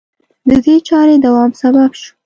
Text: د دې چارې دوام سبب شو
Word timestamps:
د 0.49 0.51
دې 0.65 0.75
چارې 0.87 1.15
دوام 1.25 1.51
سبب 1.61 1.91
شو 2.01 2.11